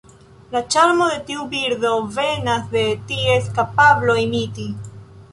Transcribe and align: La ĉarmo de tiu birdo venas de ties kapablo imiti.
La 0.53 0.59
ĉarmo 0.75 1.09
de 1.09 1.17
tiu 1.25 1.43
birdo 1.51 1.91
venas 2.15 2.63
de 2.71 2.81
ties 3.11 3.51
kapablo 3.59 4.15
imiti. 4.23 4.65